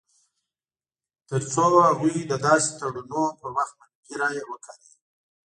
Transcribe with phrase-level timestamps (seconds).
[1.29, 4.93] تر څو هغوی د داسې تړونونو پر وخت منفي رایه وکاروي.